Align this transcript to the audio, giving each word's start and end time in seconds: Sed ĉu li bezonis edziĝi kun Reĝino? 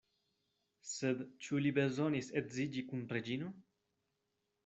Sed 0.91 1.19
ĉu 1.47 1.59
li 1.65 1.73
bezonis 1.79 2.31
edziĝi 2.43 2.83
kun 2.89 3.05
Reĝino? 3.17 3.51